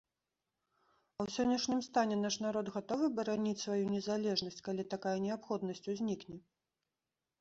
[1.17, 6.37] А ў сённяшнім стане наш народ гатовы бараніць сваю незалежнасць, калі такая неабходнасць узнікне?